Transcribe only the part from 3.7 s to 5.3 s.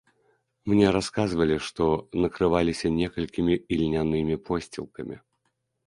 ільнянымі посцілкамі.